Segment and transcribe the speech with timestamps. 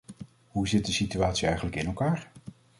[0.47, 2.31] Hoe zit de situatie eigenlijk in elkaar?